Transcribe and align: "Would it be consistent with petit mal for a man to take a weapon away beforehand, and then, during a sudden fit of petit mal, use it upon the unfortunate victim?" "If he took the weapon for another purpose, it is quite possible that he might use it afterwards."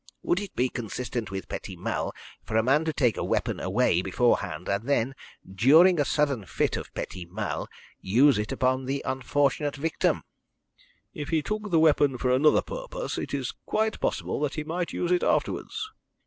"Would 0.23 0.39
it 0.39 0.55
be 0.55 0.67
consistent 0.67 1.29
with 1.29 1.47
petit 1.47 1.75
mal 1.75 2.11
for 2.41 2.57
a 2.57 2.63
man 2.63 2.85
to 2.85 2.91
take 2.91 3.17
a 3.17 3.23
weapon 3.23 3.59
away 3.59 4.01
beforehand, 4.01 4.67
and 4.67 4.89
then, 4.89 5.13
during 5.53 5.99
a 5.99 6.05
sudden 6.05 6.43
fit 6.47 6.75
of 6.75 6.91
petit 6.95 7.25
mal, 7.27 7.67
use 8.01 8.39
it 8.39 8.51
upon 8.51 8.85
the 8.85 9.03
unfortunate 9.05 9.75
victim?" 9.75 10.23
"If 11.13 11.29
he 11.29 11.43
took 11.43 11.69
the 11.69 11.79
weapon 11.79 12.17
for 12.17 12.31
another 12.31 12.63
purpose, 12.63 13.19
it 13.19 13.31
is 13.31 13.53
quite 13.67 13.99
possible 13.99 14.39
that 14.39 14.55
he 14.55 14.63
might 14.63 14.91
use 14.91 15.11
it 15.11 15.21
afterwards." 15.21 15.91